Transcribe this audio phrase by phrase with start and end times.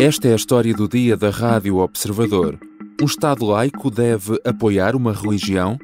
[0.00, 2.56] Esta é a história do dia da Rádio Observador.
[3.02, 5.76] Um Estado laico deve apoiar uma religião?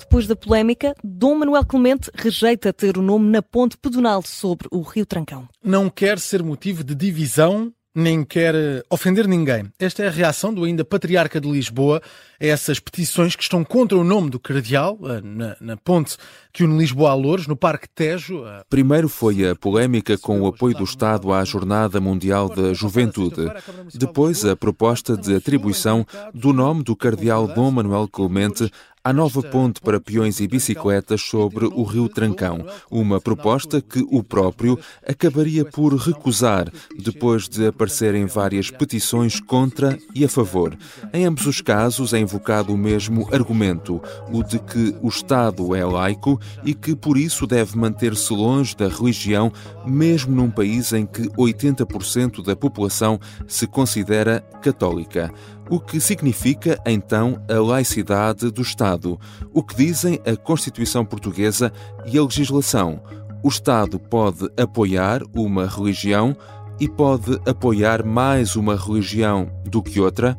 [0.00, 4.80] Depois da polémica, Dom Manuel Clemente rejeita ter o nome na ponte pedonal sobre o
[4.80, 5.46] Rio Trancão.
[5.62, 9.70] Não quer ser motivo de divisão nem quer eh, ofender ninguém.
[9.78, 12.02] Esta é a reação do ainda Patriarca de Lisboa
[12.40, 16.16] a essas petições que estão contra o nome do Cardeal, eh, na, na ponte
[16.52, 18.44] que une Lisboa a Louros, no Parque Tejo.
[18.44, 23.50] Eh, Primeiro foi a polémica com o apoio do Estado à Jornada Mundial da Juventude.
[23.94, 28.70] Depois, a proposta de atribuição do nome do Cardeal Dom Manuel Clemente
[29.04, 34.24] à nova ponte para peões e bicicletas sobre o Rio Trancão, uma proposta que o
[34.24, 40.74] próprio acabaria por recusar depois de aparecerem várias petições contra e a favor.
[41.12, 44.00] Em ambos os casos é invocado o mesmo argumento,
[44.32, 48.88] o de que o Estado é laico e que por isso deve manter-se longe da
[48.88, 49.52] religião,
[49.84, 55.30] mesmo num país em que 80% da população se considera católica
[55.70, 59.18] o que significa então a laicidade do Estado,
[59.52, 61.72] o que dizem a Constituição Portuguesa
[62.06, 63.02] e a legislação.
[63.42, 66.36] O Estado pode apoiar uma religião
[66.80, 70.36] e pode apoiar mais uma religião do que outra.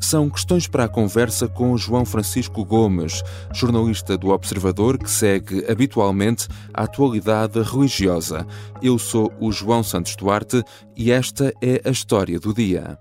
[0.00, 6.46] São questões para a conversa com João Francisco Gomes, jornalista do Observador que segue habitualmente
[6.72, 8.46] a atualidade religiosa.
[8.80, 10.62] Eu sou o João Santos Duarte
[10.96, 12.96] e esta é a história do dia.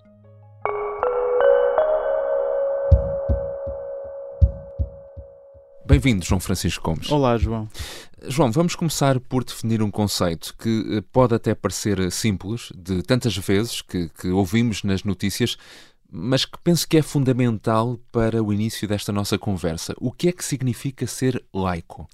[5.87, 7.09] Bem-vindo, João Francisco Gomes.
[7.09, 7.69] Olá, João.
[8.27, 13.37] João, vamos começar por definir um conceito que eh, pode até parecer simples, de tantas
[13.37, 15.57] vezes que, que ouvimos nas notícias,
[16.11, 19.95] mas que penso que é fundamental para o início desta nossa conversa.
[20.01, 22.05] O que é que significa ser laico?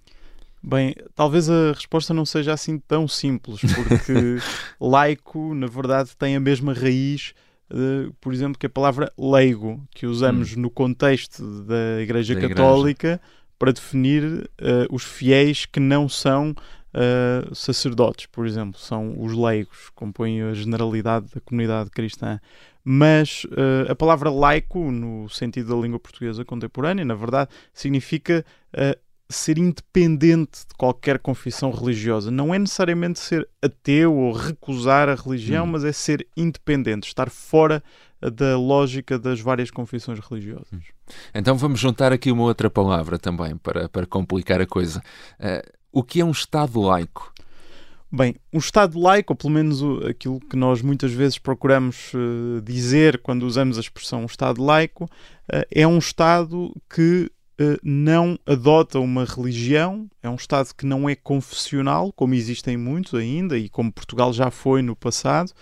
[0.62, 4.38] Bem, talvez a resposta não seja assim tão simples, porque
[4.80, 7.34] laico, na verdade, tem a mesma raiz
[7.72, 10.60] Uh, por exemplo, que a palavra leigo, que usamos hum.
[10.60, 13.22] no contexto da Igreja da Católica igreja
[13.64, 19.90] para definir uh, os fiéis que não são uh, sacerdotes, por exemplo, são os leigos,
[19.96, 22.42] compõem a generalidade da comunidade cristã.
[22.84, 28.44] Mas uh, a palavra laico, no sentido da língua portuguesa contemporânea, na verdade, significa
[29.30, 32.30] ser independente de qualquer confissão religiosa.
[32.30, 35.70] Não é necessariamente ser ateu ou recusar a religião, hum.
[35.70, 37.82] mas é ser independente, estar fora
[38.30, 40.68] da lógica das várias confissões religiosas.
[41.34, 45.02] Então vamos juntar aqui uma outra palavra também para, para complicar a coisa.
[45.40, 47.34] Uh, o que é um Estado laico?
[48.12, 53.20] Bem, um Estado laico, ou pelo menos aquilo que nós muitas vezes procuramos uh, dizer
[53.22, 57.32] quando usamos a expressão Estado laico, uh, é um Estado que
[57.84, 63.58] não adota uma religião, é um Estado que não é confessional, como existem muitos ainda
[63.58, 65.54] e como Portugal já foi no passado,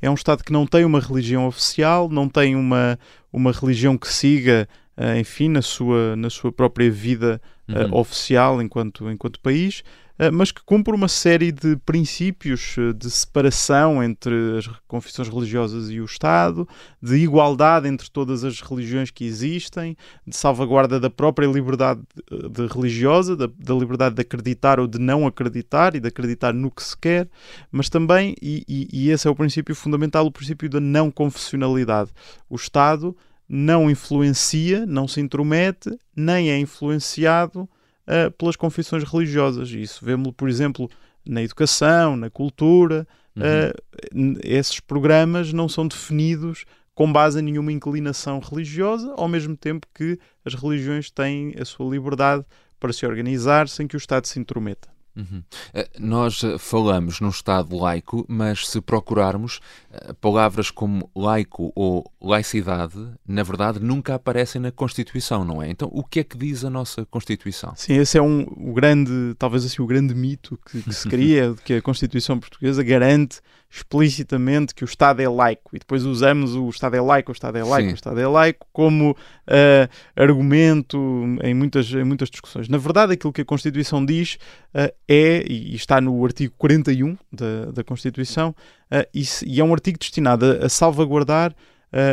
[0.00, 2.98] é um Estado que não tem uma religião oficial, não tem uma,
[3.32, 7.94] uma religião que siga, uh, enfim, na sua, na sua própria vida uh, uhum.
[7.96, 14.02] oficial enquanto, enquanto país, eh, mas que cumpre uma série de princípios eh, de separação
[14.02, 16.68] entre as confissões religiosas e o Estado,
[17.00, 19.96] de igualdade entre todas as religiões que existem,
[20.26, 22.00] de salvaguarda da própria liberdade
[22.32, 26.52] eh, de religiosa, da, da liberdade de acreditar ou de não acreditar e de acreditar
[26.52, 27.28] no que se quer,
[27.70, 32.10] mas também, e, e, e esse é o princípio fundamental, o princípio da não confessionalidade.
[32.50, 33.16] O Estado
[33.48, 37.68] não influencia, não se intromete, nem é influenciado
[38.08, 39.70] uh, pelas confissões religiosas.
[39.70, 40.90] E isso vemos, por exemplo,
[41.24, 43.06] na educação, na cultura.
[43.36, 44.34] Uhum.
[44.34, 46.64] Uh, esses programas não são definidos
[46.94, 51.88] com base em nenhuma inclinação religiosa, ao mesmo tempo que as religiões têm a sua
[51.88, 52.44] liberdade
[52.80, 54.88] para se organizar sem que o Estado se intrometa.
[55.18, 55.42] Uhum.
[55.74, 59.58] Eh, nós eh, falamos num Estado laico, mas se procurarmos
[59.92, 62.94] eh, palavras como laico ou laicidade,
[63.26, 65.68] na verdade nunca aparecem na Constituição, não é?
[65.68, 67.72] Então, o que é que diz a nossa Constituição?
[67.74, 71.52] Sim, esse é um, o grande, talvez assim, o grande mito que, que se cria,
[71.52, 73.40] de que a Constituição portuguesa garante
[73.70, 77.58] explicitamente que o Estado é laico e depois usamos o Estado é laico, o Estado
[77.58, 77.92] é laico, Sim.
[77.92, 80.98] o Estado é laico como uh, argumento
[81.42, 82.68] em muitas, em muitas discussões.
[82.68, 84.38] Na verdade, aquilo que a Constituição diz
[84.74, 88.50] uh, é, e está no artigo 41 da, da Constituição,
[88.92, 91.54] uh, e, e, é um artigo destinado a, a salvaguardar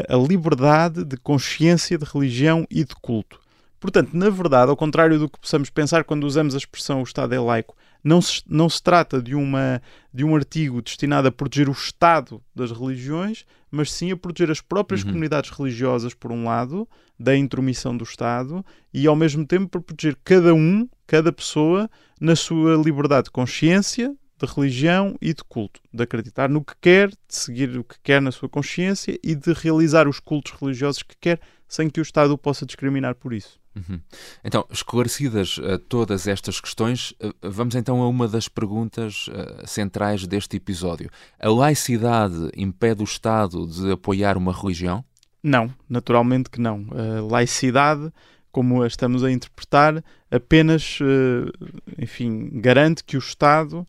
[0.08, 3.38] a liberdade de consciência, de religião e de culto.
[3.78, 7.36] Portanto, na verdade, ao contrário do que possamos pensar quando usamos a expressão o Estado
[7.36, 9.82] é laico, não se, não se trata de, uma,
[10.14, 14.62] de um artigo destinado a proteger o Estado das religiões, mas sim a proteger as
[14.62, 15.10] próprias uhum.
[15.10, 16.88] comunidades religiosas, por um lado,
[17.20, 22.36] da intromissão do Estado, e ao mesmo tempo para proteger cada um, cada pessoa na
[22.36, 27.16] sua liberdade de consciência, de religião e de culto, de acreditar no que quer, de
[27.30, 31.40] seguir o que quer na sua consciência e de realizar os cultos religiosos que quer,
[31.68, 33.60] sem que o Estado o possa discriminar por isso.
[33.75, 34.00] Uhum.
[34.44, 40.25] Então, esclarecidas uh, todas estas questões, uh, vamos então a uma das perguntas uh, centrais
[40.25, 41.10] deste episódio.
[41.38, 45.04] A laicidade impede o Estado de apoiar uma religião?
[45.44, 46.88] Não, naturalmente que não.
[46.92, 48.12] A laicidade,
[48.56, 51.00] como a estamos a interpretar, apenas,
[51.98, 53.86] enfim, garante que o Estado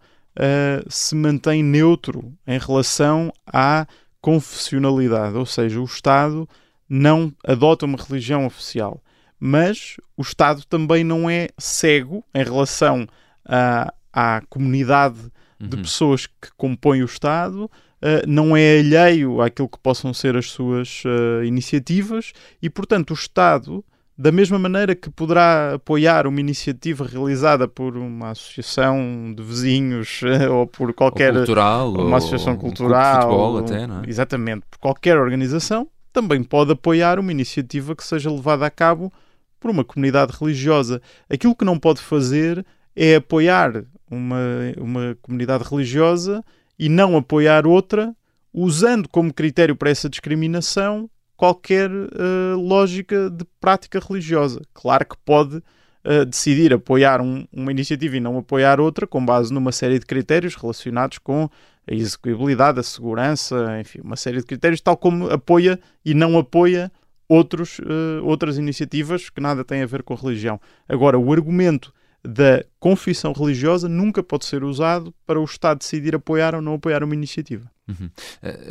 [0.88, 3.86] se mantém neutro em relação à
[4.20, 6.48] confessionalidade, ou seja, o Estado
[6.88, 9.00] não adota uma religião oficial
[9.38, 13.06] mas o Estado também não é cego em relação
[13.44, 15.30] à, à comunidade
[15.60, 15.82] de uhum.
[15.82, 21.02] pessoas que compõem o Estado, uh, não é alheio àquilo que possam ser as suas
[21.04, 23.84] uh, iniciativas e, portanto, o Estado,
[24.18, 30.50] da mesma maneira que poderá apoiar uma iniciativa realizada por uma associação de vizinhos uh,
[30.54, 31.32] ou por qualquer.
[31.32, 33.18] Ou cultural, uma associação ou cultural.
[33.18, 34.08] Um futebol, até, não é?
[34.08, 39.12] Exatamente, por qualquer organização, também pode apoiar uma iniciativa que seja levada a cabo
[39.60, 41.02] por uma comunidade religiosa.
[41.28, 42.64] Aquilo que não pode fazer
[42.94, 44.38] é apoiar uma,
[44.78, 46.42] uma comunidade religiosa
[46.78, 48.14] e não apoiar outra,
[48.52, 54.62] usando como critério para essa discriminação qualquer uh, lógica de prática religiosa.
[54.72, 59.52] Claro que pode uh, decidir apoiar um, uma iniciativa e não apoiar outra, com base
[59.52, 61.48] numa série de critérios relacionados com
[61.88, 66.90] a execuibilidade, a segurança, enfim, uma série de critérios, tal como apoia e não apoia
[67.28, 70.60] outros, uh, outras iniciativas que nada têm a ver com a religião.
[70.88, 71.92] Agora, o argumento
[72.24, 77.04] da confissão religiosa nunca pode ser usado para o Estado decidir apoiar ou não apoiar
[77.04, 77.70] uma iniciativa.
[77.88, 78.10] Uhum.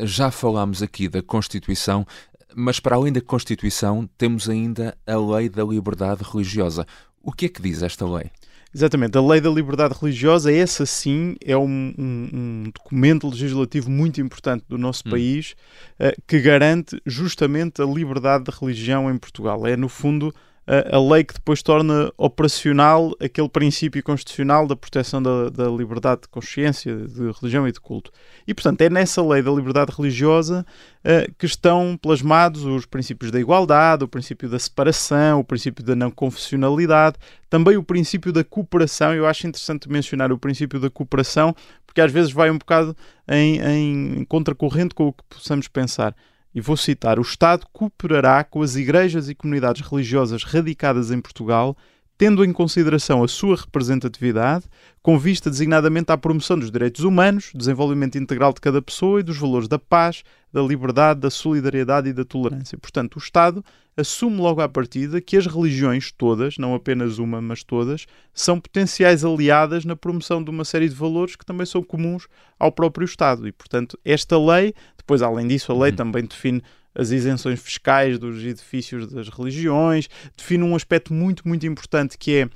[0.06, 2.06] Já falámos aqui da Constituição,
[2.53, 6.86] mas para além da Constituição temos ainda a Lei da Liberdade Religiosa.
[7.24, 8.30] O que é que diz esta lei?
[8.74, 14.19] Exatamente, a Lei da Liberdade Religiosa, essa sim é um, um, um documento legislativo muito
[14.19, 15.12] importante do nosso hum.
[15.12, 15.56] país
[15.97, 19.65] uh, que garante justamente a liberdade de religião em Portugal.
[19.65, 20.36] É, no fundo,
[20.67, 26.27] a, lei que depois torna operacional aquele princípio constitucional da proteção da, da, liberdade de
[26.27, 28.12] consciência, de religião e de culto.
[28.47, 30.65] E, portanto, é nessa lei da liberdade religiosa
[31.03, 35.95] uh, que estão plasmados os princípios da igualdade, o princípio da separação, o princípio da
[35.95, 37.17] não confessionalidade,
[37.47, 39.13] também o princípio da cooperação.
[39.13, 42.97] Eu acho interessante mencionar o princípio da cooperação, porque às vezes vai um bocado
[43.27, 46.15] em, em contracorrente com o que possamos pensar
[46.56, 51.78] e vou citar: o Estado cooperará com as igrejas e comunidades religiosas radicadas em Portugal,
[52.18, 54.66] tendo em consideração a sua representatividade,
[55.04, 59.38] com vista designadamente à promoção dos direitos humanos, desenvolvimento integral de cada pessoa e dos
[59.38, 62.78] valores da paz, da liberdade, da solidariedade e da tolerância.
[62.78, 63.63] Portanto, o Estado
[63.98, 69.24] assume logo à partida que as religiões todas, não apenas uma, mas todas, são potenciais
[69.24, 72.28] aliadas na promoção de uma série de valores que também são comuns
[72.60, 73.48] ao próprio Estado.
[73.48, 74.74] E, portanto, esta lei,
[75.06, 75.98] depois, além disso, a lei uhum.
[75.98, 76.63] também define
[76.96, 82.50] as isenções fiscais dos edifícios das religiões, define um aspecto muito, muito importante que é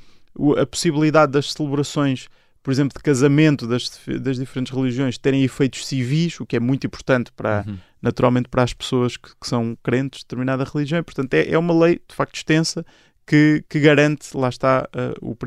[0.60, 2.28] a possibilidade das celebrações
[2.62, 3.90] por exemplo, de casamento das,
[4.22, 7.78] das diferentes religiões terem efeitos civis, o que é muito importante para, uhum.
[8.02, 11.00] naturalmente, para as pessoas que, que, são crentes de determinada religião.
[11.00, 12.86] E, portanto, é, é uma lei, de facto, extensa
[13.26, 15.38] que, que garante, lá está, uh, o,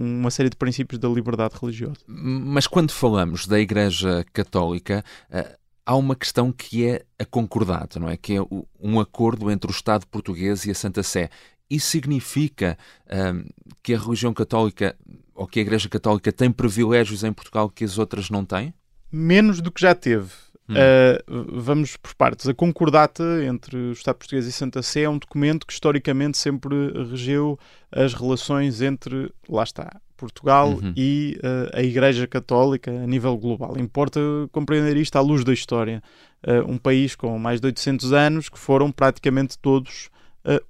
[0.00, 1.98] uma série de princípios da liberdade religiosa.
[2.06, 8.08] Mas quando falamos da Igreja Católica, uh, há uma questão que é a concordata, não
[8.08, 8.16] é?
[8.16, 8.40] Que é
[8.80, 11.28] um acordo entre o Estado português e a Santa Sé.
[11.68, 13.48] Isso significa uh,
[13.82, 14.96] que a religião católica
[15.34, 18.74] ou que a Igreja Católica tem privilégios em Portugal que as outras não têm?
[19.10, 20.30] Menos do que já teve.
[20.68, 20.74] Hum.
[20.74, 22.48] Uh, vamos por partes.
[22.48, 26.74] A concordata entre o Estado português e Santa Sé é um documento que historicamente sempre
[27.10, 27.58] regeu
[27.90, 30.92] as relações entre, lá está, Portugal uhum.
[30.96, 33.76] e uh, a Igreja Católica a nível global.
[33.76, 34.20] Importa
[34.52, 36.00] compreender isto à luz da história.
[36.46, 40.10] Uh, um país com mais de 800 anos que foram praticamente todos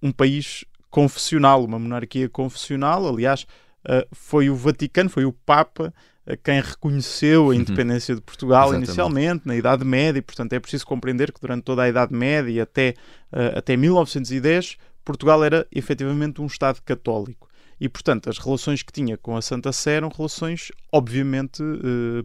[0.03, 3.09] um país confessional, uma monarquia confessional.
[3.09, 3.47] Aliás,
[3.85, 5.93] uh, foi o Vaticano, foi o Papa
[6.27, 7.55] uh, quem reconheceu a uhum.
[7.55, 8.89] independência de Portugal Exatamente.
[8.89, 12.51] inicialmente, na Idade Média, e portanto é preciso compreender que durante toda a Idade Média
[12.51, 12.95] e até,
[13.33, 17.49] uh, até 1910, Portugal era efetivamente um Estado católico.
[17.81, 21.63] E, portanto, as relações que tinha com a Santa Sé eram relações, obviamente,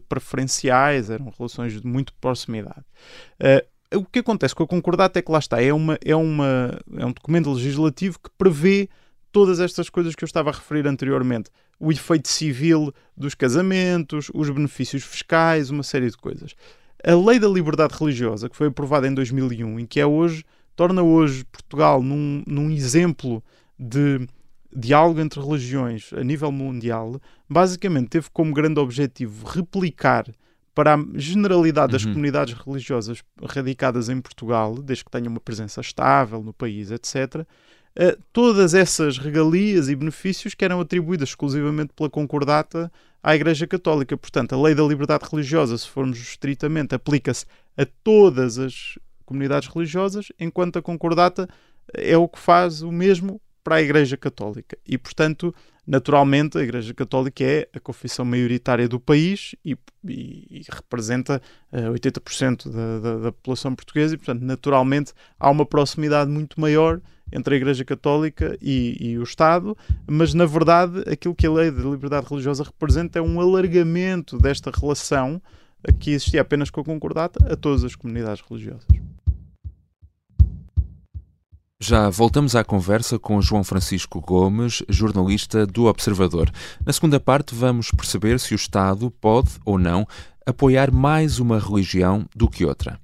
[0.08, 2.84] preferenciais, eram relações de muito proximidade
[3.94, 7.06] o que acontece com a concordata é que lá está, é, uma, é, uma, é
[7.06, 8.88] um documento legislativo que prevê
[9.32, 11.50] todas estas coisas que eu estava a referir anteriormente.
[11.78, 16.54] O efeito civil dos casamentos, os benefícios fiscais, uma série de coisas.
[17.04, 21.02] A Lei da Liberdade Religiosa, que foi aprovada em 2001 e que é hoje, torna
[21.02, 23.42] hoje Portugal num, num exemplo
[23.78, 24.26] de
[24.74, 30.26] diálogo entre religiões a nível mundial, basicamente teve como grande objetivo replicar
[30.74, 32.12] para a generalidade das uhum.
[32.12, 38.22] comunidades religiosas radicadas em Portugal, desde que tenham uma presença estável no país, etc., uh,
[38.32, 44.16] todas essas regalias e benefícios que eram atribuídas exclusivamente pela Concordata à Igreja Católica.
[44.16, 47.44] Portanto, a lei da liberdade religiosa, se formos estritamente, aplica-se
[47.76, 51.48] a todas as comunidades religiosas, enquanto a Concordata
[51.92, 54.78] é o que faz o mesmo para a Igreja Católica.
[54.86, 55.54] E, portanto,
[55.86, 59.76] naturalmente, a Igreja Católica é a confissão maioritária do país e,
[60.08, 65.66] e, e representa uh, 80% da, da, da população portuguesa, e, portanto, naturalmente, há uma
[65.66, 66.98] proximidade muito maior
[67.30, 71.70] entre a Igreja Católica e, e, o Estado, mas na verdade aquilo que a lei
[71.70, 75.42] de liberdade religiosa representa é um alargamento desta relação
[76.00, 78.86] que existia apenas com a concordata a todas as comunidades religiosas.
[81.80, 86.50] Já voltamos à conversa com João Francisco Gomes, jornalista do Observador.
[86.84, 90.04] Na segunda parte, vamos perceber se o Estado pode ou não
[90.44, 92.98] apoiar mais uma religião do que outra.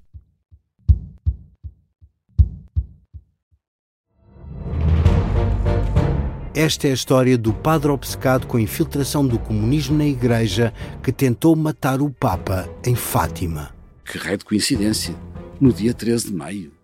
[6.52, 11.12] Esta é a história do padre obcecado com a infiltração do comunismo na Igreja que
[11.12, 13.72] tentou matar o Papa em Fátima.
[14.04, 15.14] Que raio de coincidência!
[15.60, 16.83] No dia 13 de maio.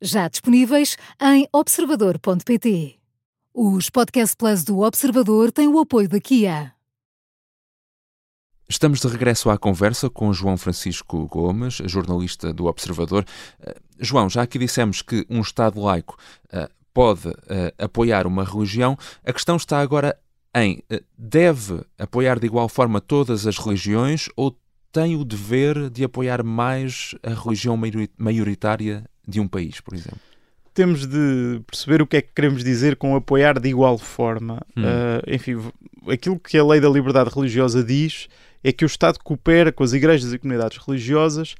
[0.00, 2.96] já disponíveis em observador.pt.
[3.52, 6.72] Os Podcast Plus do Observador têm o apoio da Kia.
[8.68, 13.26] Estamos de regresso à conversa com João Francisco Gomes, jornalista do Observador.
[13.58, 16.16] Uh, João, já aqui dissemos que um Estado laico
[16.52, 17.34] uh, pode uh,
[17.76, 18.96] apoiar uma religião.
[19.24, 20.16] A questão está agora
[20.54, 20.82] em
[21.16, 24.56] deve apoiar de igual forma todas as religiões ou
[24.92, 27.78] tem o dever de apoiar mais a religião
[28.18, 30.18] maioritária de um país, por exemplo?
[30.74, 34.60] Temos de perceber o que é que queremos dizer com apoiar de igual forma.
[34.76, 34.82] Hum.
[34.82, 35.56] Uh, enfim,
[36.08, 38.28] aquilo que a lei da liberdade religiosa diz
[38.62, 41.54] é que o Estado coopera com as igrejas e comunidades religiosas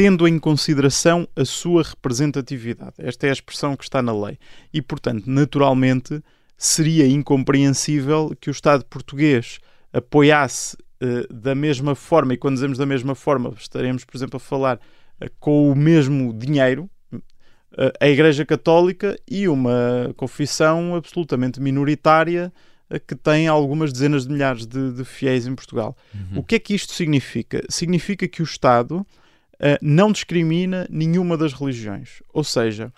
[0.00, 2.94] tendo em consideração a sua representatividade.
[2.96, 4.38] Esta é a expressão que está na lei.
[4.72, 6.22] E, portanto, naturalmente,
[6.56, 9.58] seria incompreensível que o Estado português
[9.92, 14.40] apoiasse uh, da mesma forma, e quando dizemos da mesma forma, estaremos, por exemplo, a
[14.40, 16.88] falar uh, com o mesmo dinheiro,
[18.00, 22.52] a Igreja Católica e uma confissão absolutamente minoritária
[23.06, 25.96] que tem algumas dezenas de milhares de, de fiéis em Portugal.
[26.12, 26.40] Uhum.
[26.40, 27.62] O que é que isto significa?
[27.68, 29.06] Significa que o Estado uh,
[29.80, 32.22] não discrimina nenhuma das religiões.
[32.32, 32.92] Ou seja,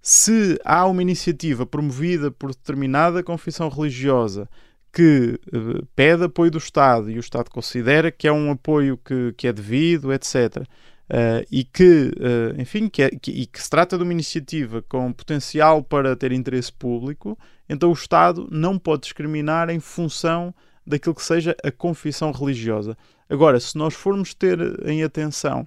[0.00, 4.48] se há uma iniciativa promovida por determinada confissão religiosa
[4.90, 9.34] que uh, pede apoio do Estado e o Estado considera que é um apoio que,
[9.36, 10.64] que é devido, etc.,
[11.10, 14.82] uh, e que, uh, enfim, que, é, que, e que se trata de uma iniciativa
[14.82, 20.54] com potencial para ter interesse público, então o Estado não pode discriminar em função
[20.86, 22.96] daquilo que seja a confissão religiosa.
[23.28, 25.66] Agora, se nós formos ter em atenção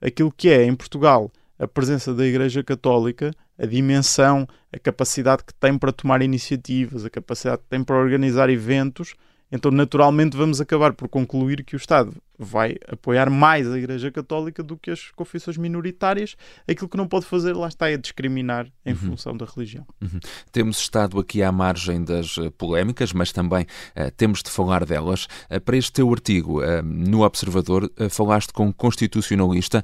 [0.00, 5.52] aquilo que é em Portugal a presença da Igreja Católica, a dimensão, a capacidade que
[5.54, 9.14] tem para tomar iniciativas, a capacidade que tem para organizar eventos,
[9.50, 14.62] então naturalmente vamos acabar por concluir que o Estado vai apoiar mais a Igreja Católica
[14.62, 16.36] do que as confissões minoritárias.
[16.68, 18.98] Aquilo que não pode fazer, lá está, é discriminar em uhum.
[18.98, 19.84] função da religião.
[20.00, 20.20] Uhum.
[20.52, 25.26] Temos estado aqui à margem das uh, polémicas, mas também uh, temos de falar delas.
[25.50, 29.82] Uh, para este teu artigo no Observador, falaste com um constitucionalista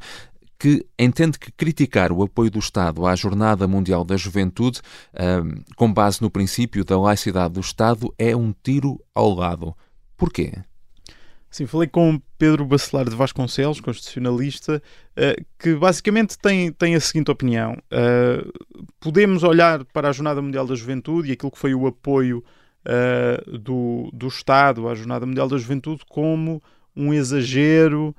[0.64, 4.80] que entende que criticar o apoio do Estado à Jornada Mundial da Juventude,
[5.76, 9.76] com base no princípio da laicidade do Estado, é um tiro ao lado.
[10.16, 10.54] Porquê?
[11.50, 14.82] Sim, falei com Pedro Bacelar de Vasconcelos, constitucionalista,
[15.18, 17.76] uh, que basicamente tem, tem a seguinte opinião.
[17.92, 18.50] Uh,
[18.98, 22.42] podemos olhar para a Jornada Mundial da Juventude e aquilo que foi o apoio
[22.86, 26.62] uh, do, do Estado à Jornada Mundial da Juventude como
[26.96, 28.16] um exagero,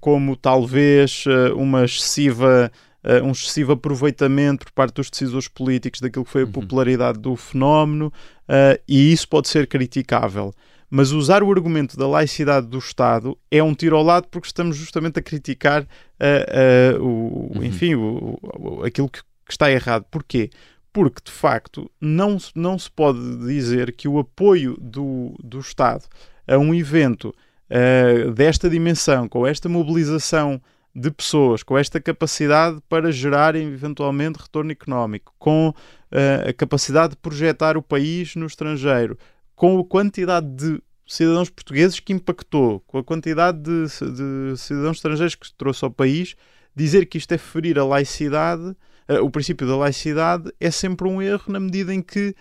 [0.00, 1.24] como talvez
[1.56, 2.70] uma excessiva
[3.04, 6.52] uh, um excessivo aproveitamento por parte dos decisores políticos daquilo que foi a uhum.
[6.52, 8.12] popularidade do fenómeno,
[8.48, 10.52] uh, e isso pode ser criticável.
[10.90, 14.76] Mas usar o argumento da laicidade do Estado é um tiro ao lado porque estamos
[14.76, 17.64] justamente a criticar uh, o, uhum.
[17.64, 20.04] enfim, o, o, aquilo que, que está errado.
[20.10, 20.50] Porquê?
[20.92, 26.04] porque de facto não, não se pode dizer que o apoio do, do Estado
[26.46, 27.34] a um evento
[27.70, 30.60] uh, desta dimensão, com esta mobilização
[30.94, 37.16] de pessoas, com esta capacidade para gerar eventualmente retorno económico, com uh, a capacidade de
[37.16, 39.18] projetar o país no estrangeiro,
[39.56, 45.34] com a quantidade de cidadãos portugueses que impactou, com a quantidade de, de cidadãos estrangeiros
[45.34, 46.36] que trouxe ao país,
[46.74, 48.76] dizer que isto é ferir a laicidade,
[49.08, 52.36] uh, o princípio da laicidade, é sempre um erro na medida em que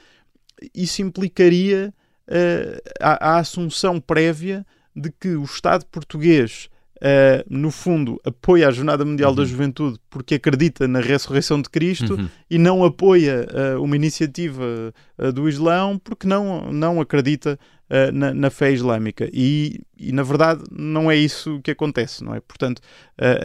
[0.75, 1.91] isso implicaria
[2.27, 4.63] uh, a, a assunção prévia
[4.95, 6.69] de que o Estado português
[7.03, 9.35] Uh, no fundo, apoia a Jornada Mundial uhum.
[9.35, 12.29] da Juventude porque acredita na ressurreição de Cristo uhum.
[12.49, 13.45] e não apoia
[13.75, 14.63] uh, uma iniciativa
[15.17, 17.59] uh, do Islão porque não, não acredita
[18.11, 19.29] na, na, fé islâmica.
[19.31, 22.39] E, e, na verdade, não é isso que acontece, não é?
[22.39, 22.81] Portanto,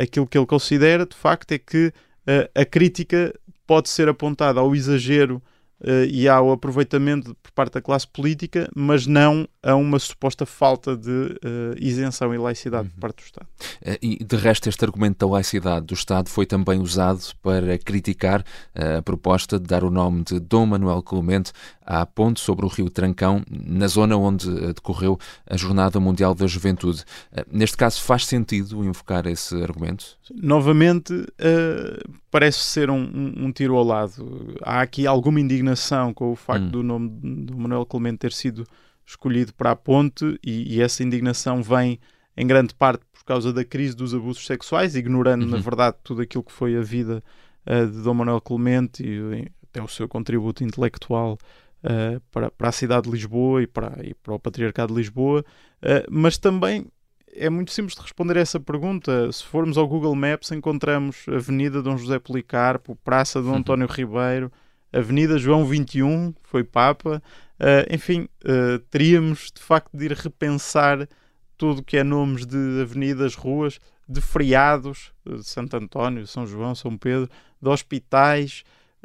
[0.01, 1.93] aquilo que ele considera, de facto, é que
[2.55, 3.35] a crítica
[3.67, 5.43] pode ser apontada ao exagero
[5.81, 10.97] uh, e ao aproveitamento por parte da classe política, mas não a uma suposta falta
[10.97, 11.39] de uh,
[11.79, 12.95] isenção e laicidade uhum.
[12.95, 13.47] por parte do Estado.
[13.83, 18.45] Uh, e de resto, este argumento da laicidade do Estado foi também usado para criticar
[18.75, 21.53] a proposta de dar o nome de Dom Manuel Clemente
[21.91, 27.03] à ponte sobre o rio Trancão, na zona onde decorreu a Jornada Mundial da Juventude.
[27.51, 30.05] Neste caso, faz sentido invocar esse argumento?
[30.35, 31.15] Novamente,
[32.31, 34.55] parece ser um, um, um, tiro ao lado.
[34.61, 36.71] Há aqui alguma indignação com o facto hum.
[36.71, 37.09] do nome
[37.47, 38.67] do Manuel Clemente ter sido
[39.07, 41.99] escolhido para a ponte e, e, essa indignação vem
[42.37, 45.51] em grande parte por causa da crise dos abusos sexuais, ignorando uhum.
[45.51, 47.25] na verdade tudo aquilo que foi a vida
[47.67, 51.39] uh, de Dom Manuel Clemente e até o seu contributo intelectual
[51.85, 55.45] uh, para, para a cidade de Lisboa e para, e para o Patriarcado de Lisboa,
[55.83, 56.87] uh, mas também
[57.35, 59.31] é muito simples de responder a essa pergunta.
[59.33, 63.57] Se formos ao Google Maps, encontramos Avenida Dom José Policarpo, Praça Dom uhum.
[63.57, 64.51] António Ribeiro,
[64.93, 67.23] Avenida João 21, foi Papa.
[67.61, 71.09] Uh, enfim, uh, teríamos de facto de ir repensar
[71.57, 76.75] tudo o que é nomes de avenidas, ruas, de feriados, de Santo António, São João,
[76.75, 77.29] São Pedro,
[77.61, 78.63] de hospitais,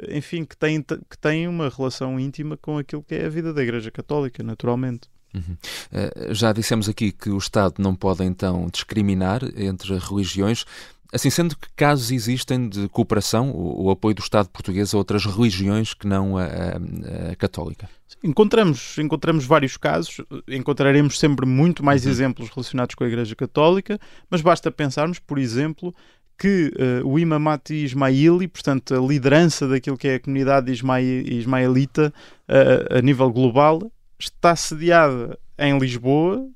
[0.08, 3.62] enfim, que têm, que têm uma relação íntima com aquilo que é a vida da
[3.62, 5.08] Igreja Católica, naturalmente.
[5.34, 5.56] Uhum.
[5.92, 10.64] Uh, já dissemos aqui que o Estado não pode então discriminar entre religiões.
[11.12, 15.24] Assim sendo que casos existem de cooperação, o, o apoio do Estado português a outras
[15.24, 17.88] religiões que não a, a, a católica?
[18.22, 22.10] Encontramos, encontramos vários casos, encontraremos sempre muito mais uhum.
[22.10, 23.98] exemplos relacionados com a Igreja Católica,
[24.30, 25.94] mas basta pensarmos, por exemplo,
[26.38, 32.12] que uh, o Imamat Ismaili, portanto a liderança daquilo que é a comunidade ismaelita
[32.48, 36.46] uh, a nível global, está sediada em Lisboa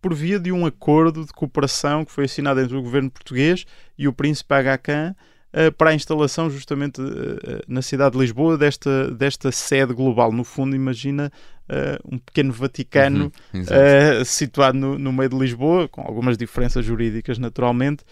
[0.00, 3.64] por via de um acordo de cooperação que foi assinado entre o governo português
[3.96, 5.16] e o príncipe Aga Khan
[5.54, 10.30] uh, para a instalação justamente uh, na cidade de Lisboa desta, desta sede global.
[10.30, 11.32] No fundo, imagina
[11.68, 17.38] uh, um pequeno Vaticano uhum, situado no, no, meio de Lisboa, com algumas diferenças jurídicas
[17.38, 18.04] naturalmente.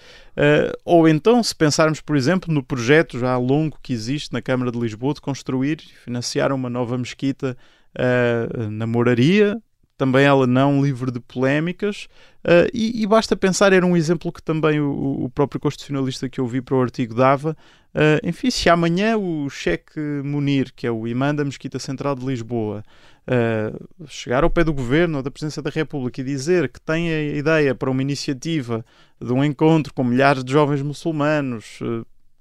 [0.84, 4.78] ou então, se pensarmos, por exemplo, no projeto já longo que existe na Câmara de
[4.78, 7.56] Lisboa de construir e financiar uma nova mesquita
[7.96, 9.60] uh, na moraria,
[9.96, 12.08] também ela não livre de polémicas,
[12.44, 16.40] uh, e, e, basta pensar, era um exemplo que também o, o, próprio constitucionalista que
[16.40, 17.56] eu vi para o artigo dava.
[17.94, 22.24] Uh, enfim, se amanhã o Cheque Munir, que é o imã da Mesquita Central de
[22.26, 22.82] Lisboa,
[23.26, 27.12] uh, chegar ao pé do governo ou da Presidência da República e dizer que tem
[27.12, 28.84] a ideia para uma iniciativa
[29.20, 31.78] de um encontro com milhares de jovens muçulmanos,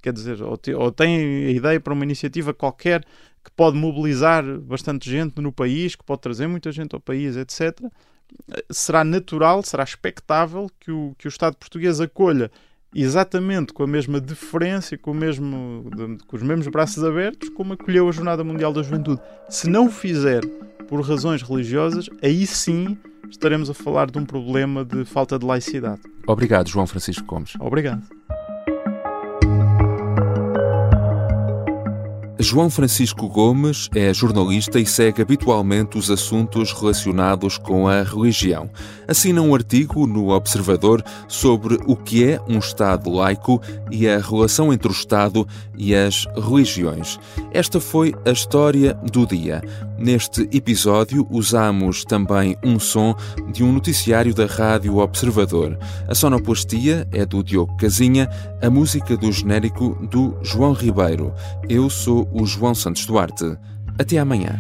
[0.01, 3.03] quer dizer, ou, te, ou tem a ideia para uma iniciativa qualquer
[3.43, 7.79] que pode mobilizar bastante gente no país, que pode trazer muita gente ao país, etc.,
[8.69, 12.51] será natural, será expectável que o, que o Estado português acolha
[12.93, 15.89] exatamente com a mesma deferência, com, o mesmo,
[16.27, 19.21] com os mesmos braços abertos, como acolheu a Jornada Mundial da Juventude.
[19.49, 20.41] Se não o fizer
[20.87, 22.97] por razões religiosas, aí sim
[23.29, 26.01] estaremos a falar de um problema de falta de laicidade.
[26.27, 27.53] Obrigado, João Francisco Gomes.
[27.59, 28.03] Obrigado.
[32.41, 38.67] João Francisco Gomes é jornalista e segue habitualmente os assuntos relacionados com a religião.
[39.07, 44.73] Assina um artigo no Observador sobre o que é um Estado laico e a relação
[44.73, 47.19] entre o Estado e as religiões.
[47.51, 49.61] Esta foi a história do dia.
[49.99, 53.15] Neste episódio, usamos também um som
[53.51, 55.77] de um noticiário da Rádio Observador.
[56.07, 58.27] A sonoplastia é do Diogo Casinha,
[58.63, 61.31] a música do genérico do João Ribeiro.
[61.69, 63.57] Eu sou o João Santos Duarte.
[63.99, 64.59] Até amanhã.